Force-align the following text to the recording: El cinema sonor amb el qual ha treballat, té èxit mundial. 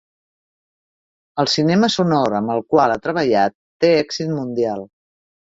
El 1.43 1.49
cinema 1.57 1.91
sonor 1.97 2.37
amb 2.39 2.53
el 2.55 2.63
qual 2.75 2.95
ha 2.95 2.97
treballat, 3.05 3.57
té 3.85 3.95
èxit 4.03 4.37
mundial. 4.41 4.87